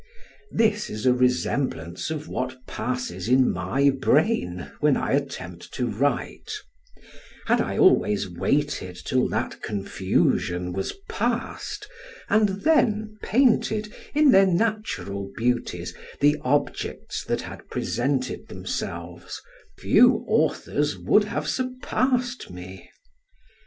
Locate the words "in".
3.29-3.51, 14.15-14.31